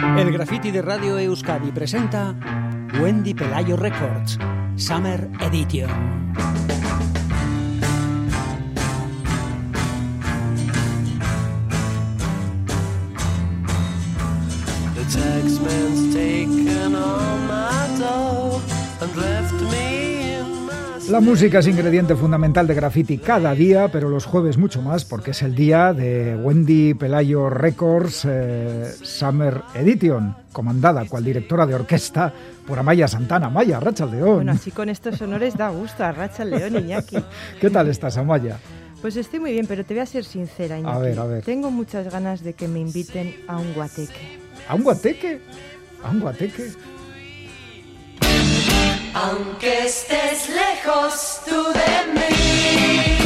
El 0.00 0.30
graffiti 0.32 0.70
de 0.70 0.80
Radio 0.80 1.18
Euskadi 1.18 1.72
presenta 1.72 2.32
Wendy 3.00 3.34
Pelayo 3.34 3.76
Records, 3.76 4.38
Summer 4.76 5.28
Edition. 5.40 5.90
La 21.08 21.20
música 21.20 21.60
es 21.60 21.66
ingrediente 21.66 22.14
fundamental 22.14 22.66
de 22.66 22.74
graffiti 22.74 23.16
cada 23.16 23.54
día, 23.54 23.88
pero 23.90 24.10
los 24.10 24.26
jueves 24.26 24.58
mucho 24.58 24.82
más, 24.82 25.06
porque 25.06 25.30
es 25.30 25.40
el 25.40 25.54
día 25.54 25.94
de 25.94 26.36
Wendy 26.36 26.92
Pelayo 26.92 27.48
Records 27.48 28.26
eh, 28.28 28.84
Summer 29.02 29.62
Edition, 29.74 30.36
comandada 30.52 31.06
cual 31.06 31.24
directora 31.24 31.64
de 31.64 31.76
orquesta 31.76 32.30
por 32.66 32.78
Amaya 32.78 33.08
Santana. 33.08 33.46
Amaya, 33.46 33.80
Racha 33.80 34.04
León. 34.04 34.34
Bueno, 34.34 34.52
así 34.52 34.70
con 34.70 34.90
estos 34.90 35.18
honores 35.22 35.56
da 35.56 35.70
gusto 35.70 36.04
a 36.04 36.12
Racha 36.12 36.44
León, 36.44 36.76
Iñaki. 36.76 37.16
¿Qué 37.60 37.70
tal 37.70 37.88
estás, 37.88 38.18
Amaya? 38.18 38.58
Pues 39.00 39.16
estoy 39.16 39.40
muy 39.40 39.52
bien, 39.52 39.66
pero 39.66 39.86
te 39.86 39.94
voy 39.94 40.02
a 40.02 40.06
ser 40.06 40.24
sincera, 40.24 40.78
Iñaki. 40.78 40.94
A 40.94 40.98
ver, 40.98 41.18
a 41.18 41.24
ver. 41.24 41.42
Tengo 41.42 41.70
muchas 41.70 42.12
ganas 42.12 42.42
de 42.42 42.52
que 42.52 42.68
me 42.68 42.80
inviten 42.80 43.34
a 43.46 43.56
un 43.56 43.72
guateque. 43.72 44.38
¿A 44.68 44.74
un 44.74 44.82
guateque? 44.82 45.40
¿A 46.04 46.10
un 46.10 46.20
guateque? 46.20 46.70
Aunque 49.20 49.86
estés 49.86 50.48
lejos 50.48 51.40
tú 51.44 51.60
de 51.72 52.12
mí, 52.14 53.17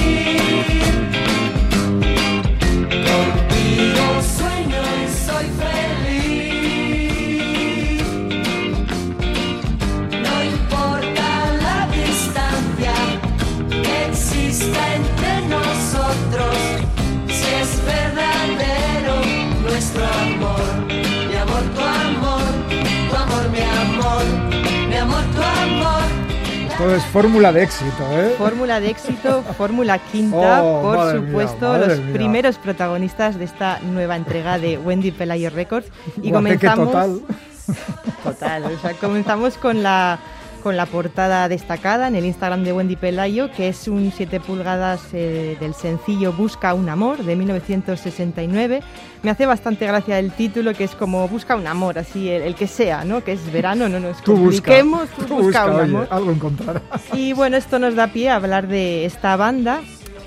Esto 26.83 26.97
es 26.97 27.05
fórmula 27.05 27.53
de 27.53 27.63
éxito, 27.63 28.03
¿eh? 28.11 28.35
Fórmula 28.37 28.81
de 28.81 28.91
éxito, 28.91 29.45
Fórmula 29.57 30.01
Quinta, 30.01 30.65
Oh, 30.65 30.83
por 30.83 30.97
mía, 30.97 31.13
supuesto, 31.15 31.79
los 31.79 32.01
mía. 32.01 32.13
primeros 32.13 32.59
protagonistas 32.59 33.39
de 33.39 33.45
esta 33.45 33.79
nueva 33.85 34.17
entrega 34.17 34.59
de 34.59 34.79
Wendy 34.79 35.13
Pelayo 35.13 35.51
Records. 35.51 35.87
Y 36.21 36.31
Guateque 36.31 36.67
comenzamos. 36.67 36.89
total. 36.89 37.21
Total, 38.25 38.65
o 38.65 38.79
sea, 38.81 38.95
comenzamos 38.95 39.57
con 39.59 39.85
la, 39.85 40.19
con 40.63 40.77
la 40.77 40.87
portada 40.87 41.49
destacada 41.49 42.09
en 42.09 42.15
el 42.17 42.25
Instagram 42.25 42.63
de 42.65 42.73
Wendy 42.73 42.97
Pelayo, 42.97 43.51
que 43.51 43.69
es 43.69 43.89
un 43.89 44.13
7 44.17 44.41
pulgadas 44.41 45.01
eh, 45.13 45.57
del 45.61 45.75
sencillo 45.75 46.33
Busca 46.33 46.73
un 46.75 46.89
amor 46.89 47.19
de 47.25 47.37
1969. 47.37 48.81
Me 49.23 49.31
hace 49.31 49.47
bastante 49.47 49.87
gracia 49.87 50.19
el 50.19 50.33
título, 50.33 50.73
que 50.75 50.85
es 50.85 50.95
como 50.95 51.27
Busca 51.29 51.57
un 51.57 51.67
amor, 51.67 51.99
así 51.99 52.29
el, 52.29 52.43
el 52.43 52.55
que 52.55 52.67
sea, 52.67 53.05
¿no? 53.05 53.23
Que 53.25 53.33
es 53.33 53.53
verano, 53.53 53.89
no 53.89 54.01
nos 54.01 54.23
Tú 54.23 54.33
busca. 54.37 54.43
compliquemos, 54.73 55.09
tú, 55.11 55.25
Tú 55.25 55.35
busca, 55.43 55.43
busca, 55.43 55.67
un 55.67 55.73
oye, 55.75 55.83
amor. 55.85 56.09
algo 56.11 56.31
encontrarás. 56.33 56.83
Y 57.13 57.33
bueno, 57.33 57.57
esto 57.57 57.79
nos 57.79 57.95
da 57.95 58.07
pie 58.09 58.31
a 58.31 58.37
hablar 58.37 58.69
de 58.69 59.05
esta 59.05 59.37
banda 59.37 59.81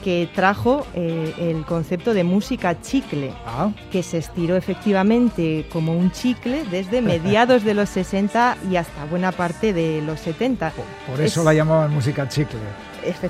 que 0.06 0.30
trajo 0.36 0.86
eh, 0.94 1.34
el 1.40 1.66
concepto 1.66 2.14
de 2.14 2.24
música 2.24 2.80
chicle 2.80 3.34
Ah, 3.44 3.72
que 3.92 4.04
se 4.04 4.20
estiró 4.20 4.56
efectivamente 4.56 5.66
como 5.74 5.98
un 5.98 6.12
chicle 6.12 6.64
desde 6.70 7.02
mediados 7.14 7.64
de 7.64 7.74
los 7.74 7.90
60 7.90 8.56
y 8.70 8.76
hasta 8.76 9.04
buena 9.06 9.32
parte 9.32 9.74
de 9.74 10.04
los 10.06 10.20
70. 10.20 10.72
por 11.08 11.20
eso 11.20 11.40
Es- 11.42 11.46
la 11.46 11.54
llamaban 11.56 11.92
música 11.92 12.30
chicle. 12.30 12.60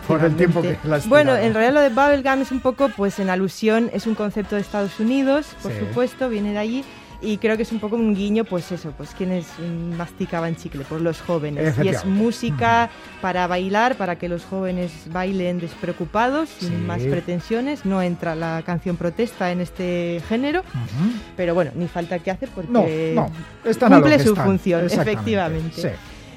Por 0.08 0.24
el 0.24 0.36
tiempo 0.36 0.62
que 0.62 0.78
la 0.84 0.98
estiraron. 0.98 1.10
Bueno, 1.10 1.36
en 1.36 1.54
realidad 1.54 1.74
lo 1.74 1.82
de 1.82 1.90
bubblegum 1.90 2.42
es 2.42 2.52
un 2.52 2.60
poco 2.62 2.90
pues 2.90 3.20
en 3.20 3.30
alusión, 3.30 3.90
es 3.94 4.06
un 4.08 4.16
concepto 4.16 4.56
de 4.56 4.62
Estados 4.62 5.00
Unidos, 5.00 5.48
por 5.64 5.72
Sí. 5.72 5.80
supuesto, 5.80 6.28
viene 6.30 6.52
de 6.54 6.60
allí. 6.60 6.84
Y 7.26 7.38
creo 7.40 7.58
que 7.58 7.64
es 7.64 7.72
un 7.72 7.80
poco 7.80 7.96
un 7.96 8.14
guiño, 8.14 8.44
pues 8.46 8.72
eso, 8.72 8.92
pues 8.96 9.10
quienes 9.18 9.48
masticaban 9.98 10.56
chicle, 10.56 10.86
pues 10.88 11.02
los 11.02 11.22
jóvenes. 11.22 11.76
Y 11.84 11.88
es 11.88 12.06
música 12.06 12.90
para 13.22 13.48
bailar, 13.48 13.96
para 13.96 14.18
que 14.18 14.30
los 14.30 14.46
jóvenes 14.46 14.92
bailen 15.12 15.60
despreocupados, 15.60 16.50
sin 16.50 16.86
más 16.86 17.02
pretensiones. 17.02 17.86
No 17.86 18.02
entra 18.02 18.36
la 18.36 18.62
canción 18.66 18.96
protesta 18.96 19.52
en 19.52 19.62
este 19.62 20.22
género, 20.30 20.62
pero 21.36 21.56
bueno, 21.56 21.72
ni 21.76 21.88
falta 21.88 22.20
que 22.20 22.32
hace 22.32 22.48
porque 22.48 22.72
No, 22.72 22.86
no, 23.14 23.32
están 23.64 23.92
a 23.92 23.98
lo 23.98 24.02
cumple 24.04 24.20
su 24.20 24.30
están. 24.30 24.46
función, 24.46 24.86
efectivamente. 24.86 25.82
Sí. 25.82 25.88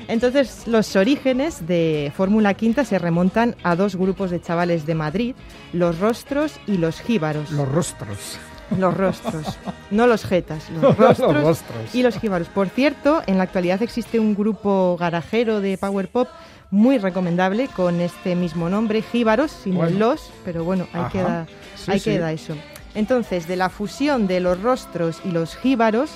Entonces, 0.08 0.66
los 0.66 0.96
orígenes 0.96 1.66
de 1.66 2.10
Fórmula 2.16 2.54
Quinta 2.54 2.86
se 2.86 2.98
remontan 2.98 3.56
a 3.62 3.76
dos 3.76 3.94
grupos 3.94 4.30
de 4.30 4.40
chavales 4.40 4.86
de 4.86 4.94
Madrid, 4.94 5.34
los 5.74 5.98
rostros 5.98 6.58
y 6.66 6.78
los 6.78 6.98
jíbaros. 7.02 7.50
Los 7.50 7.68
rostros. 7.68 8.38
Los 8.76 8.94
rostros, 8.96 9.58
no 9.90 10.06
los 10.06 10.24
jetas, 10.24 10.68
los 10.70 10.82
Los 10.82 10.96
rostros, 10.98 11.42
rostros. 11.42 11.94
y 11.94 12.02
los 12.02 12.18
jíbaros. 12.18 12.48
Por 12.48 12.68
cierto, 12.68 13.22
en 13.26 13.38
la 13.38 13.44
actualidad 13.44 13.82
existe 13.82 14.20
un 14.20 14.34
grupo 14.34 14.96
garajero 14.98 15.60
de 15.60 15.78
power 15.78 16.08
pop 16.08 16.28
muy 16.70 16.98
recomendable 16.98 17.68
con 17.68 18.00
este 18.00 18.34
mismo 18.36 18.68
nombre, 18.68 19.00
jíbaros, 19.00 19.50
sin 19.52 19.74
Bueno. 19.76 19.90
el 19.90 19.98
los, 19.98 20.30
pero 20.44 20.64
bueno, 20.64 20.86
ahí 20.92 21.00
Ajá. 21.00 21.10
queda, 21.10 21.46
Sí, 21.76 21.90
ahí 21.92 21.98
sí. 22.00 22.10
queda 22.10 22.32
eso. 22.32 22.54
Entonces, 22.94 23.46
de 23.48 23.56
la 23.56 23.70
fusión 23.70 24.26
de 24.26 24.40
los 24.40 24.60
rostros 24.60 25.20
y 25.24 25.30
los 25.30 25.56
jíbaros, 25.56 26.10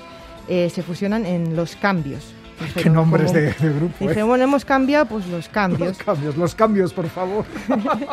eh, 0.48 0.68
se 0.74 0.82
fusionan 0.82 1.24
en 1.24 1.56
los 1.56 1.76
cambios. 1.76 2.34
Qué 2.74 2.90
nombres 2.90 3.32
de, 3.32 3.52
de 3.52 3.72
grupo. 3.72 4.04
¿eh? 4.04 4.08
Dije, 4.08 4.22
bueno, 4.22 4.44
hemos 4.44 4.64
cambiado, 4.64 5.06
pues 5.06 5.26
los 5.26 5.32
Los 5.32 5.48
cambios. 5.48 5.98
cambios, 5.98 6.36
los 6.36 6.54
cambios, 6.54 6.92
por 6.92 7.08
favor. 7.08 7.44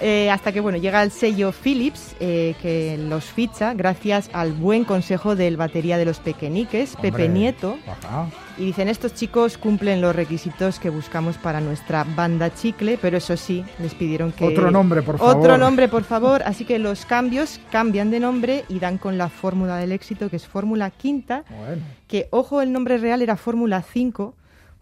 Eh, 0.00 0.28
hasta 0.30 0.52
que, 0.52 0.60
bueno, 0.60 0.76
llega 0.76 1.02
el 1.02 1.10
sello 1.12 1.52
Philips, 1.52 2.14
eh, 2.20 2.54
que 2.60 2.98
los 2.98 3.24
ficha 3.24 3.72
gracias 3.74 4.28
al 4.32 4.52
buen 4.52 4.84
consejo 4.84 5.36
del 5.36 5.56
batería 5.56 5.96
de 5.96 6.04
los 6.04 6.18
pequeñiques, 6.18 6.96
Pepe. 7.00 7.28
Nieto. 7.28 7.78
Ajá. 7.86 8.26
Y 8.56 8.66
dicen, 8.66 8.88
estos 8.88 9.14
chicos 9.14 9.58
cumplen 9.58 10.00
los 10.00 10.14
requisitos 10.14 10.78
que 10.78 10.88
buscamos 10.88 11.36
para 11.38 11.60
nuestra 11.60 12.04
banda 12.04 12.54
chicle, 12.54 12.98
pero 13.00 13.16
eso 13.16 13.36
sí, 13.36 13.64
les 13.80 13.94
pidieron 13.94 14.30
que... 14.30 14.44
Otro 14.44 14.70
nombre, 14.70 15.02
por 15.02 15.18
favor. 15.18 15.36
Otro 15.36 15.58
nombre, 15.58 15.88
por 15.88 16.04
favor. 16.04 16.42
Así 16.44 16.64
que 16.64 16.78
los 16.78 17.04
cambios 17.04 17.60
cambian 17.72 18.10
de 18.10 18.20
nombre 18.20 18.64
y 18.68 18.78
dan 18.78 18.98
con 18.98 19.18
la 19.18 19.28
fórmula 19.28 19.76
del 19.76 19.90
éxito, 19.92 20.30
que 20.30 20.36
es 20.36 20.46
Fórmula 20.46 20.90
Quinta, 20.90 21.44
Bueno, 21.48 21.82
que, 22.06 22.28
ojo, 22.30 22.62
el 22.62 22.72
nombre 22.72 22.98
real 22.98 23.22
era 23.22 23.36
Fórmula 23.36 23.82
5, 23.82 24.34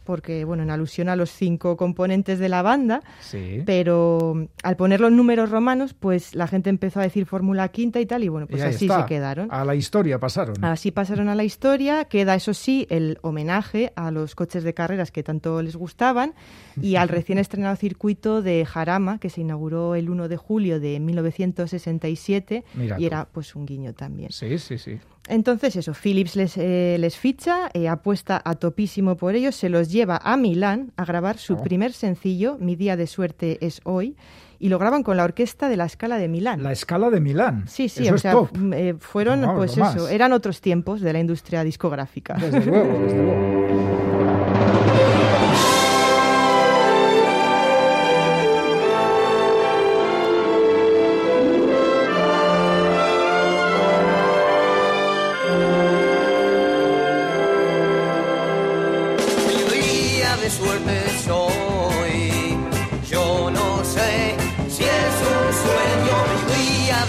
porque, 0.04 0.44
bueno, 0.44 0.62
en 0.62 0.70
alusión 0.70 1.08
a 1.08 1.16
los 1.16 1.30
cinco 1.30 1.76
componentes 1.76 2.38
de 2.38 2.48
la 2.48 2.62
banda, 2.62 3.02
sí. 3.20 3.62
pero 3.64 4.32
mm, 4.34 4.44
al 4.62 4.76
poner 4.76 5.00
los 5.00 5.12
números 5.12 5.50
romanos, 5.50 5.94
pues 5.94 6.34
la 6.34 6.46
gente 6.46 6.70
empezó 6.70 7.00
a 7.00 7.04
decir 7.04 7.26
Fórmula 7.26 7.68
Quinta 7.68 8.00
y 8.00 8.06
tal, 8.06 8.24
y 8.24 8.28
bueno, 8.28 8.46
pues 8.46 8.62
Y 8.62 8.66
así 8.66 8.84
está. 8.86 9.02
se 9.02 9.06
quedaron. 9.06 9.48
A 9.50 9.64
la 9.64 9.74
historia 9.74 10.18
pasaron. 10.18 10.62
Así 10.64 10.91
pasaron 10.91 11.28
a 11.28 11.34
la 11.34 11.44
historia, 11.44 12.04
queda 12.06 12.34
eso 12.34 12.54
sí 12.54 12.86
el 12.91 13.18
homenaje 13.22 13.92
a 13.96 14.10
los 14.10 14.34
coches 14.34 14.64
de 14.64 14.74
carreras 14.74 15.10
que 15.10 15.22
tanto 15.22 15.62
les 15.62 15.76
gustaban 15.76 16.34
y 16.80 16.96
al 16.96 17.08
recién 17.08 17.38
estrenado 17.38 17.76
circuito 17.76 18.42
de 18.42 18.64
Jarama 18.64 19.18
que 19.18 19.30
se 19.30 19.41
inauguró 19.41 19.94
el 19.94 20.10
1 20.10 20.28
de 20.28 20.36
julio 20.36 20.80
de 20.80 20.98
1967 21.00 22.64
Mira 22.74 22.96
y 22.96 23.00
tú. 23.00 23.06
era 23.06 23.28
pues 23.30 23.54
un 23.54 23.66
guiño 23.66 23.92
también. 23.94 24.30
Sí, 24.32 24.58
sí, 24.58 24.78
sí. 24.78 24.98
Entonces 25.28 25.77
eso, 25.77 25.93
Philips 25.94 26.34
les, 26.34 26.56
eh, 26.59 26.97
les 26.99 27.16
ficha, 27.16 27.71
eh, 27.75 27.88
apuesta 27.88 28.43
a 28.44 28.55
topísimo 28.56 29.16
por 29.16 29.34
ellos, 29.37 29.55
se 29.55 29.69
los 29.69 29.91
lleva 29.93 30.21
a 30.22 30.37
Milán 30.37 30.93
a 30.97 31.05
grabar 31.05 31.38
su 31.38 31.55
Oh. 31.55 31.62
primer 31.62 31.93
sencillo, 31.93 32.56
Mi 32.60 32.75
día 32.77 32.97
de 32.97 33.06
suerte 33.06 33.59
es 33.65 33.81
hoy, 33.84 34.16
y 34.59 34.69
lo 34.69 34.78
graban 34.81 35.03
con 35.05 35.16
la 35.16 35.25
orquesta 35.25 35.69
de 35.69 35.77
la 35.77 35.88
Scala 35.88 36.19
de 36.19 36.28
Milán. 36.28 36.62
La 36.62 36.72
escala 36.72 37.09
de 37.10 37.21
Milán. 37.21 37.65
Sí, 37.69 37.88
sí, 37.88 38.03
Eso 38.05 38.12
o 38.12 38.16
es 38.16 38.22
sea, 38.22 38.33
top. 38.33 38.50
m- 38.56 38.88
eh, 38.91 38.94
fueron, 38.99 39.41
No, 39.43 39.55
pues 39.56 39.72
eso, 39.72 39.81
más. 39.81 40.10
eran 40.10 40.33
otros 40.33 40.60
tiempos 40.60 41.00
de 41.00 41.12
la 41.12 41.21
industria 41.21 41.62
discográfica. 41.65 42.34
Desde 42.34 42.65
luego, 42.66 42.98
desde 43.04 43.22
luego. 43.22 44.11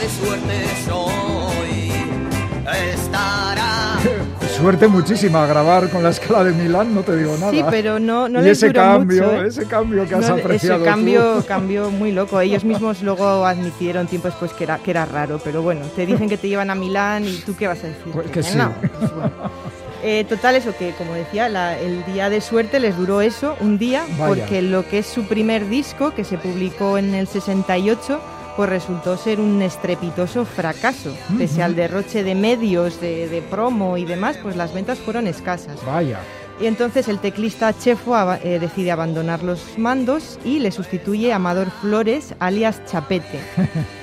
De 0.03 0.09
suerte 0.09 0.65
soy. 0.85 1.91
Estará 2.93 3.95
Suerte 4.57 4.87
muchísima 4.87 5.45
grabar 5.47 5.89
con 5.89 6.03
la 6.03 6.09
escala 6.09 6.43
de 6.43 6.51
Milán, 6.51 6.93
no 6.93 7.01
te 7.01 7.15
digo 7.17 7.35
nada. 7.39 7.51
Sí, 7.51 7.63
pero 7.69 7.99
no, 7.99 8.29
no 8.29 8.39
y 8.39 8.43
les 8.43 8.57
ese 8.57 8.67
duró 8.67 8.81
cambio, 8.81 9.23
mucho, 9.23 9.43
¿eh? 9.43 9.47
ese 9.47 9.65
cambio 9.65 10.07
que 10.07 10.15
has 10.15 10.29
No, 10.29 10.35
apreciado. 10.35 10.75
ese 10.75 10.83
tú. 10.85 10.89
cambio 10.91 11.43
cambió 11.47 11.89
muy 11.89 12.11
loco. 12.11 12.39
Ellos 12.39 12.63
mismos 12.63 13.01
luego 13.01 13.45
admitieron 13.45 14.07
tiempo 14.07 14.27
después 14.27 14.51
que 14.53 14.65
era, 14.65 14.77
que 14.77 14.91
era 14.91 15.05
raro, 15.05 15.39
pero 15.43 15.61
bueno, 15.61 15.85
te 15.95 16.05
dicen 16.05 16.29
que 16.29 16.37
te 16.37 16.47
llevan 16.49 16.69
a 16.69 16.75
Milán 16.75 17.25
y 17.25 17.37
tú 17.45 17.55
qué 17.55 17.67
vas 17.67 17.79
a 17.83 17.87
decir. 17.87 18.11
Pues 18.13 18.29
que 18.29 18.43
sí. 18.43 18.57
no. 18.57 18.71
Pues 18.99 19.13
bueno. 19.15 19.31
Eh, 20.03 20.25
total, 20.27 20.55
eso 20.55 20.75
que, 20.77 20.91
como 20.97 21.13
decía, 21.13 21.47
la- 21.49 21.79
el 21.79 22.03
día 22.05 22.29
de 22.29 22.41
suerte 22.41 22.79
les 22.79 22.95
duró 22.97 23.21
eso, 23.21 23.55
un 23.61 23.77
día, 23.77 24.03
Vaya. 24.19 24.27
porque 24.27 24.61
lo 24.61 24.85
que 24.87 24.99
es 24.99 25.05
su 25.07 25.23
primer 25.23 25.67
disco, 25.69 26.13
que 26.13 26.23
se 26.25 26.37
publicó 26.37 26.97
en 26.97 27.13
el 27.15 27.25
68, 27.27 28.19
pues 28.55 28.69
resultó 28.69 29.17
ser 29.17 29.39
un 29.39 29.61
estrepitoso 29.61 30.45
fracaso. 30.45 31.15
Pese 31.37 31.63
al 31.63 31.75
derroche 31.75 32.23
de 32.23 32.35
medios, 32.35 33.01
de, 33.01 33.27
de 33.27 33.41
promo 33.41 33.97
y 33.97 34.05
demás, 34.05 34.37
pues 34.41 34.55
las 34.55 34.73
ventas 34.73 34.99
fueron 34.99 35.27
escasas. 35.27 35.83
Vaya. 35.85 36.19
Y 36.61 36.67
entonces 36.67 37.07
el 37.07 37.19
teclista 37.19 37.73
Chefo 37.77 38.15
eh, 38.43 38.59
decide 38.59 38.91
abandonar 38.91 39.43
los 39.43 39.77
mandos 39.77 40.39
y 40.45 40.59
le 40.59 40.71
sustituye 40.71 41.33
Amador 41.33 41.71
Flores, 41.81 42.35
alias 42.39 42.81
Chapete. 42.85 43.39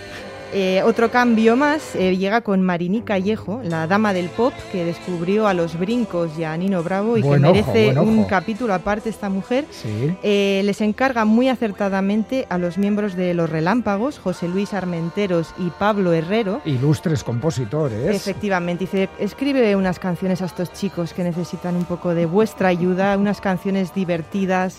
Eh, 0.52 0.82
otro 0.84 1.10
cambio 1.10 1.56
más 1.56 1.94
eh, 1.94 2.16
llega 2.16 2.40
con 2.40 2.60
Marini 2.62 3.02
Callejo, 3.02 3.60
la 3.62 3.86
dama 3.86 4.12
del 4.12 4.28
pop 4.28 4.52
que 4.72 4.84
descubrió 4.84 5.46
a 5.46 5.54
los 5.54 5.78
brincos 5.78 6.30
y 6.36 6.44
a 6.44 6.56
Nino 6.56 6.82
Bravo 6.82 7.16
y 7.16 7.22
Buen 7.22 7.42
que 7.42 7.48
merece 7.48 7.98
un 7.98 8.24
capítulo 8.24 8.74
aparte 8.74 9.10
esta 9.10 9.28
mujer. 9.28 9.64
Sí. 9.70 10.16
Eh, 10.22 10.62
les 10.64 10.80
encarga 10.80 11.24
muy 11.24 11.48
acertadamente 11.48 12.46
a 12.48 12.58
los 12.58 12.78
miembros 12.78 13.14
de 13.14 13.32
Los 13.34 13.48
Relámpagos, 13.48 14.18
José 14.18 14.48
Luis 14.48 14.74
Armenteros 14.74 15.54
y 15.58 15.70
Pablo 15.70 16.12
Herrero, 16.12 16.60
Ilustres 16.64 17.22
compositores. 17.22 18.14
Efectivamente, 18.14 18.84
dice, 18.84 19.08
escribe 19.18 19.76
unas 19.76 19.98
canciones 19.98 20.42
a 20.42 20.46
estos 20.46 20.72
chicos 20.72 21.12
que 21.12 21.22
necesitan 21.22 21.76
un 21.76 21.84
poco 21.84 22.14
de 22.14 22.26
vuestra 22.26 22.68
ayuda, 22.68 23.16
unas 23.16 23.40
canciones 23.40 23.94
divertidas, 23.94 24.78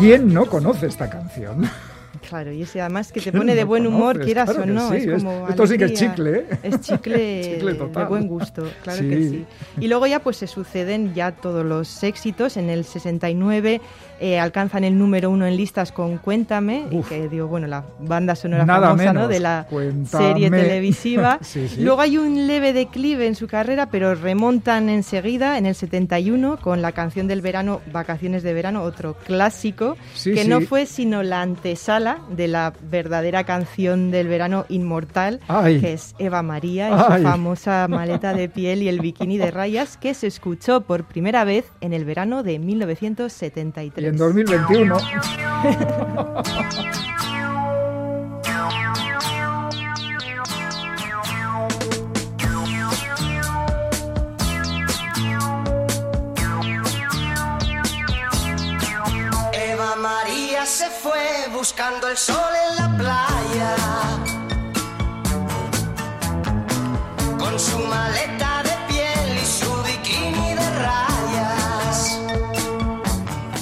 ¿Quién 0.00 0.32
no 0.32 0.46
conoce 0.46 0.86
esta 0.86 1.10
canción? 1.10 1.68
Claro, 2.30 2.52
y 2.52 2.62
ese 2.62 2.80
además 2.80 3.12
que 3.12 3.20
te 3.20 3.30
¿Quién 3.30 3.40
pone 3.42 3.54
de 3.54 3.62
no 3.62 3.66
buen 3.66 3.86
humor, 3.86 4.12
conoces? 4.14 4.24
quieras 4.24 4.50
Claro 4.50 4.62
o 4.62 4.66
no, 4.74 4.88
sí, 4.90 4.96
es 4.96 5.06
es- 5.06 5.22
como 5.24 5.48
esto 5.48 5.66
sí 5.66 5.76
que 5.78 5.84
es 5.84 5.92
chicle, 5.94 6.30
¿eh? 6.38 6.46
Es 6.62 6.80
chicle, 6.80 7.42
Chicle 7.58 7.72
de 7.74 8.04
buen 8.04 8.26
gusto, 8.28 8.62
claro 8.82 9.00
que 9.00 9.20
Sí. 9.20 9.44
Y 9.80 9.88
luego 9.88 10.06
ya 10.06 10.20
pues 10.20 10.36
se 10.38 10.46
suceden 10.46 11.12
ya 11.12 11.32
todos 11.32 11.64
los 11.66 12.02
éxitos. 12.04 12.56
En 12.56 12.70
el 12.70 12.84
69 12.84 13.80
eh, 14.20 14.38
alcanzan 14.38 14.84
el 14.84 14.96
número 14.98 15.30
uno 15.30 15.46
en 15.46 15.56
listas 15.56 15.92
con 15.92 16.18
Cuéntame, 16.18 16.86
y 16.90 17.00
que 17.02 17.28
dio, 17.28 17.48
bueno, 17.48 17.66
la 17.66 17.84
banda 18.00 18.34
sonora 18.36 18.64
famosa 18.66 18.90
¿no? 19.12 19.12
menos, 19.20 19.28
de 19.28 19.40
la 19.40 19.66
Cuéntame. 19.68 20.24
serie 20.28 20.50
televisiva. 20.50 21.38
Sí, 21.50 21.66
sí. 21.68 21.80
Luego 21.82 22.00
hay 22.02 22.16
un 22.18 22.46
leve 22.46 22.72
declive 22.72 23.26
en 23.26 23.34
su 23.34 23.48
carrera, 23.48 23.86
pero 23.86 24.14
remontan 24.14 24.88
enseguida 24.88 25.58
en 25.58 25.66
el 25.66 25.74
71 25.74 26.58
con 26.60 26.80
la 26.82 26.92
canción 26.92 27.26
del 27.26 27.40
verano, 27.42 27.80
Vacaciones 27.92 28.42
de 28.42 28.52
verano, 28.54 28.82
otro 28.82 29.14
clásico, 29.26 29.96
Sí, 30.14 30.32
que 30.34 30.44
no 30.44 30.60
fue 30.60 30.86
sino 30.86 31.22
la 31.22 31.42
antesala 31.42 32.18
de 32.28 32.48
la 32.48 32.72
verdadera 32.90 33.44
canción 33.44 34.10
del 34.10 34.28
verano 34.28 34.66
inmortal, 34.68 35.40
Ay. 35.48 35.80
que 35.80 35.94
es 35.94 36.14
Eva 36.18 36.42
María 36.42 36.90
y 36.90 36.92
Ay. 36.92 37.22
su 37.22 37.28
famosa 37.28 37.86
maleta 37.88 38.34
de 38.34 38.48
piel 38.48 38.82
y 38.82 38.88
el 38.88 39.00
bikini 39.00 39.38
de 39.38 39.50
rayas, 39.50 39.96
que 39.96 40.14
se 40.14 40.26
escuchó 40.26 40.82
por 40.82 41.04
primera 41.04 41.44
vez 41.44 41.64
en 41.80 41.92
el 41.92 42.04
verano 42.04 42.42
de 42.42 42.58
1973. 42.58 44.04
Y 44.04 44.08
en 44.08 44.16
2021. 44.16 44.96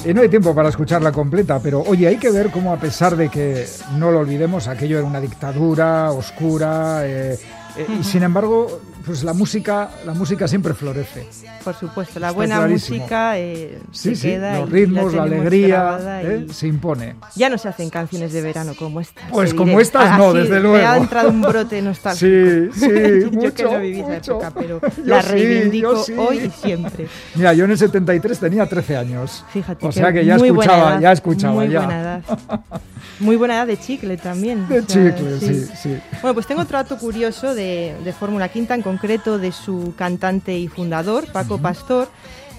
Y 0.09 0.13
no 0.15 0.21
hay 0.21 0.29
tiempo 0.29 0.55
para 0.55 0.69
escucharla 0.69 1.11
completa, 1.11 1.59
pero 1.59 1.83
oye, 1.85 2.07
hay 2.07 2.17
que 2.17 2.31
ver 2.31 2.49
cómo 2.49 2.73
a 2.73 2.77
pesar 2.77 3.15
de 3.15 3.29
que 3.29 3.67
no 3.95 4.09
lo 4.09 4.21
olvidemos, 4.21 4.67
aquello 4.67 4.97
era 4.97 5.05
una 5.05 5.21
dictadura 5.21 6.11
oscura, 6.11 7.01
eh, 7.05 7.37
eh, 7.79 7.87
y 7.99 8.03
sin 8.03 8.23
embargo, 8.23 8.81
pues 9.05 9.23
la 9.23 9.33
música, 9.33 9.89
la 10.05 10.13
música 10.13 10.47
siempre 10.47 10.73
florece. 10.73 11.27
Por 11.63 11.75
supuesto, 11.75 12.19
la 12.19 12.27
Está 12.27 12.35
buena 12.35 12.57
clarísimo. 12.57 12.97
música 12.99 13.37
eh, 13.39 13.79
Sí, 13.91 14.09
se 14.09 14.15
sí, 14.15 14.27
queda 14.29 14.59
los 14.59 14.69
ritmos, 14.69 15.13
la, 15.13 15.23
tenemos 15.23 15.45
alegría, 15.47 16.21
¿eh? 16.23 16.45
y- 16.49 16.53
se 16.53 16.67
impone. 16.67 17.15
Ya 17.35 17.49
no 17.49 17.57
se 17.57 17.67
hacen 17.69 17.89
canciones 17.89 18.31
de 18.33 18.41
verano 18.41 18.73
como 18.77 19.01
estas. 19.01 19.29
Pues 19.31 19.53
como 19.53 19.79
estas 19.79 20.17
no, 20.17 20.29
Así 20.29 20.37
desde 20.39 20.55
Me 20.55 20.59
luego. 20.61 20.87
ha 20.87 20.97
entrado 20.97 21.29
un 21.29 21.41
brote 21.41 21.81
nostálgico. 21.81 22.25
Sí, 22.73 22.79
sí, 22.79 22.87
yo 22.89 23.29
que 23.31 23.63
mucho, 23.63 23.71
no 23.71 23.79
viví 23.79 23.99
esa 23.99 24.09
mucho. 24.09 24.31
época, 24.33 24.51
pero 24.57 24.79
Yo 24.97 25.03
la 25.05 25.21
reivindico 25.21 26.03
sí. 26.03 26.13
hoy 26.17 26.37
y 26.39 26.49
siempre. 26.49 27.07
Mira, 27.35 27.53
yo 27.53 27.65
en 27.65 27.71
el 27.71 27.77
73 27.77 28.39
tenía 28.39 28.65
13 28.67 28.97
años. 28.97 29.43
Fíjate. 29.51 29.85
O 29.87 29.91
sea 29.91 30.11
que 30.13 30.23
ya 30.25 30.35
escuchaba, 30.35 30.91
edad, 30.91 30.99
ya 31.01 31.11
escuchaba 31.11 31.53
Muy 31.55 31.69
ya. 31.69 31.79
buena 31.79 32.01
edad. 32.01 32.23
Muy 33.19 33.35
buena 33.35 33.55
edad 33.55 33.67
de 33.67 33.77
chicle 33.77 34.15
también. 34.17 34.67
De 34.69 34.79
o 34.79 34.85
sea, 34.87 35.15
chicle, 35.15 35.39
sí, 35.39 35.65
sí. 35.81 35.99
Bueno, 36.21 36.33
pues 36.33 36.47
tengo 36.47 36.61
otro 36.61 36.77
dato 36.77 36.97
curioso 36.97 37.53
de, 37.53 37.68
de 38.03 38.13
Fórmula 38.13 38.49
Quinta, 38.49 38.75
en 38.75 38.81
concreto 38.81 39.37
de 39.37 39.51
su 39.51 39.93
cantante 39.97 40.57
y 40.57 40.67
fundador, 40.67 41.31
Paco 41.31 41.57
Pastor, 41.57 42.07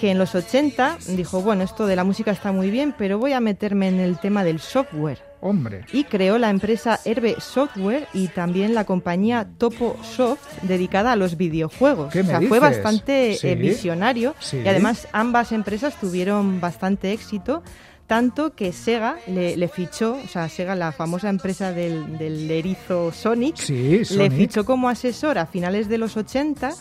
que 0.01 0.11
en 0.11 0.19
los 0.19 0.35
80 0.35 0.99
dijo, 1.09 1.41
bueno, 1.43 1.63
esto 1.63 1.87
de 1.87 1.97
la 1.97 2.05
música 2.05 2.31
está 2.31 2.53
muy 2.53 2.71
bien, 2.71 2.95
pero 2.97 3.19
voy 3.19 3.33
a 3.33 3.41
meterme 3.41 3.89
en 3.89 4.01
el 4.01 4.19
tema 4.19 4.45
del 4.45 4.59
software. 4.61 5.19
Hombre, 5.43 5.87
Y 5.93 6.05
creó 6.05 6.37
la 6.37 6.51
empresa 6.51 7.01
Herbe 7.07 7.37
Software 7.41 8.07
y 8.13 8.29
también 8.29 8.75
la 8.75 8.85
compañía 8.85 9.49
Topo 9.57 9.97
Soft 10.03 10.47
dedicada 10.63 11.13
a 11.13 11.17
los 11.17 11.39
videojuegos. 11.39 12.13
¿Qué 12.13 12.21
o 12.21 12.25
me 12.25 12.29
sea, 12.29 12.43
fue 12.43 12.59
bastante 12.61 13.37
Sí. 13.41 13.49
eh, 13.49 13.55
visionario 13.55 14.35
Sí. 14.39 14.59
y 14.63 14.69
además 14.69 15.09
ambas 15.13 15.53
empresas 15.53 15.95
tuvieron 15.99 16.61
bastante 16.61 17.13
éxito. 17.13 17.63
Tanto 18.11 18.57
que 18.57 18.73
Sega 18.73 19.19
le, 19.29 19.57
le 19.57 19.69
fichó, 19.69 20.19
o 20.25 20.27
sea, 20.27 20.49
Sega, 20.49 20.75
la 20.75 20.91
famosa 20.91 21.29
empresa 21.29 21.71
del, 21.71 22.19
del 22.19 22.51
erizo 22.51 23.13
Sonic, 23.13 23.55
sí, 23.55 24.03
le 24.17 24.29
fichó 24.33 24.65
como 24.65 24.89
asesor 24.89 25.39
a 25.39 25.47
finales 25.47 25.89
de 25.89 25.97
los 25.97 26.17
80 26.17 26.73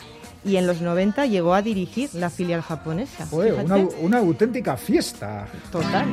y 0.43 0.55
en 0.55 0.65
los 0.65 0.81
90 0.81 1.27
llegó 1.27 1.53
a 1.53 1.61
dirigir 1.61 2.09
la 2.15 2.31
filial 2.31 2.63
japonesa. 2.63 3.27
Fue 3.27 3.53
una, 3.53 3.75
una 4.01 4.17
auténtica 4.17 4.75
fiesta. 4.75 5.45
Total. 5.71 6.07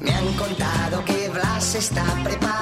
Me 0.00 0.10
han 0.14 0.32
contado 0.38 1.04
que 1.04 1.28
Blas 1.28 1.74
está 1.74 2.04
preparando 2.24 2.55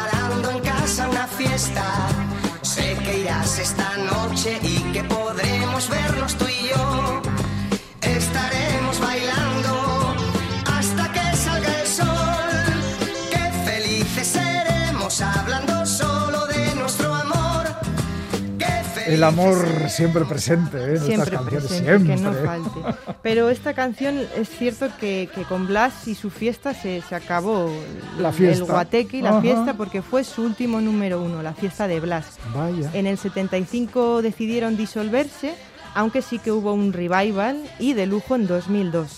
El 19.14 19.25
amor 19.25 19.56
siempre 19.88 20.25
presente 20.25 20.76
¿eh? 20.78 20.90
en 20.97 20.99
siempre 21.00 21.14
estas 21.14 21.30
canciones, 21.30 21.64
presente, 21.66 21.85
siempre. 21.85 22.14
que 22.16 22.21
no 22.21 22.33
falte. 22.33 23.14
Pero 23.23 23.49
esta 23.50 23.75
canción 23.75 24.21
es 24.37 24.49
cierto 24.49 24.88
que, 25.00 25.28
que 25.35 25.42
con 25.42 25.66
Blas 25.66 26.06
y 26.09 26.14
su 26.14 26.30
fiesta 26.30 26.75
se, 26.75 27.02
se 27.02 27.14
acabó 27.14 27.71
La 28.18 28.28
el 28.28 28.35
fiesta. 28.35 28.64
guateque 28.64 29.18
y 29.18 29.23
la 29.23 29.30
Ajá. 29.30 29.40
fiesta 29.40 29.75
porque 29.75 30.02
fue 30.02 30.25
su 30.25 30.42
último 30.42 30.80
número 30.80 31.23
uno, 31.23 31.42
la 31.42 31.54
fiesta 31.54 31.87
de 31.88 32.00
Blas. 32.00 32.38
Vaya. 32.54 32.90
En 32.92 33.06
el 33.06 33.18
75 33.18 34.23
decidieron 34.23 34.76
disolverse, 34.76 35.54
aunque 35.94 36.23
sí 36.23 36.38
que 36.38 36.50
hubo 36.52 36.73
un 36.73 36.92
revival 36.92 37.56
y 37.78 37.92
de 37.94 38.06
lujo 38.06 38.35
en 38.35 38.47
2002. 38.47 39.09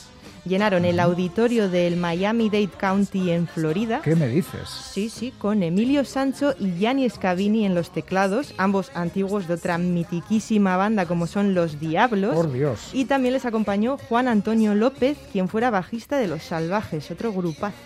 Llenaron 0.47 0.85
el 0.85 1.01
auditorio 1.01 1.69
del 1.69 1.97
Miami-Dade 1.97 2.69
County 2.69 3.31
en 3.31 3.47
Florida. 3.47 4.01
¿Qué 4.03 4.17
me 4.17 4.29
dices? 4.29 4.69
Sí, 4.69 5.09
sí, 5.09 5.33
con 5.39 5.63
Emilio 5.63 6.05
Sancho 6.05 6.55
y 6.59 6.73
Gianni 6.79 7.09
Scavini 7.09 7.67
en 7.67 7.75
los 7.75 7.91
teclados, 7.91 8.55
ambos 8.57 8.91
antiguos 8.95 9.49
de 9.49 9.55
otra 9.55 9.79
mitiquísima 9.79 10.77
banda 10.77 11.07
como 11.07 11.27
son 11.27 11.55
Los 11.55 11.81
Diablos. 11.81 12.35
Por 12.35 12.53
Dios. 12.53 12.91
Y 12.93 13.07
también 13.07 13.35
les 13.35 13.45
acompañó 13.45 13.99
Juan 14.09 14.29
Antonio 14.29 14.75
López, 14.75 15.19
quien 15.33 15.49
fuera 15.49 15.71
bajista 15.71 16.17
de 16.17 16.29
Los 16.29 16.43
Salvajes, 16.43 17.11
otro 17.11 17.33
grupazo. 17.33 17.77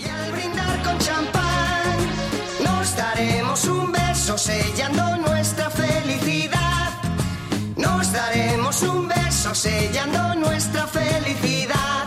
Y 0.00 0.08
al 0.08 0.32
brindar 0.32 0.82
con 0.82 0.98
champán, 0.98 1.96
nos 2.64 2.96
daremos 2.96 3.64
un 3.66 3.92
beso 3.92 4.36
sellando 4.36 5.31
sellando 9.54 10.34
nuestra 10.34 10.86
felicidad. 10.86 12.06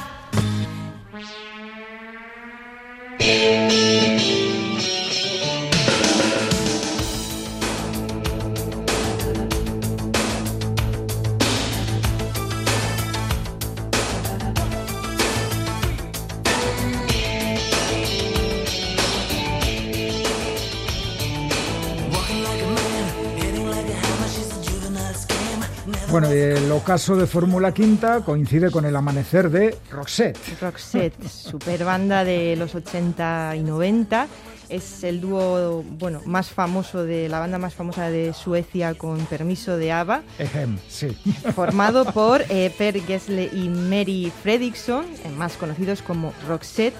Bueno, 26.18 26.34
y 26.34 26.40
el 26.40 26.72
ocaso 26.72 27.18
de 27.18 27.28
Fórmula 27.28 27.74
Quinta 27.74 28.22
coincide 28.22 28.72
con 28.72 28.86
el 28.86 28.96
amanecer 28.96 29.50
de 29.50 29.78
Roxette. 29.92 30.40
Roxette, 30.62 31.28
super 31.28 31.84
banda 31.84 32.24
de 32.24 32.56
los 32.56 32.74
80 32.74 33.58
y 33.58 33.64
90. 33.64 34.26
Es 34.70 35.04
el 35.04 35.20
dúo 35.20 35.84
bueno, 35.84 36.22
más 36.26 36.52
famoso 36.52 37.04
de 37.04 37.28
la 37.28 37.40
banda 37.40 37.58
más 37.58 37.74
famosa 37.74 38.10
de 38.10 38.32
Suecia 38.32 38.94
con 38.94 39.26
permiso 39.26 39.76
de 39.76 39.92
ABBA, 39.92 40.24
Ejem, 40.40 40.78
sí. 40.88 41.10
formado 41.54 42.06
por 42.14 42.44
eh, 42.48 42.74
Per 42.78 43.02
Gessle 43.02 43.50
y 43.52 43.68
Mary 43.68 44.32
Fredriksson, 44.42 45.06
más 45.38 45.58
conocidos 45.58 46.02
como 46.02 46.32
Roxette. 46.48 46.96